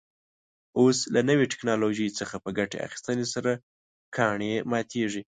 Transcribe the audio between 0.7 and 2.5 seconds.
اوس له نوې تکنالوژۍ څخه په